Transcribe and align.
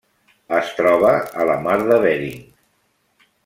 Es 0.59 0.71
troba 0.79 1.11
a 1.43 1.47
la 1.51 1.59
Mar 1.67 1.77
de 1.93 2.01
Bering. 2.07 2.43